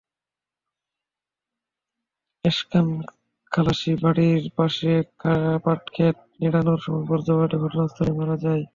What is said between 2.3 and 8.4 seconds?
এসকান খালাসী বাড়ির পাশে পাটখেত নিড়ানোর সময় বজ্রপাতে ঘটনাস্থলেই মারা